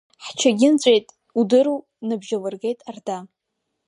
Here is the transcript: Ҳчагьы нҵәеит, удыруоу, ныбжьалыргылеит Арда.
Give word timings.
Ҳчагьы 0.25 0.69
нҵәеит, 0.73 1.07
удыруоу, 1.39 1.79
ныбжьалыргылеит 2.07 2.79
Арда. 2.89 3.17